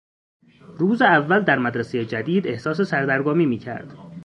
[0.79, 3.97] روز اول در مدرسهی جدید احساس سردرگمی میکرد.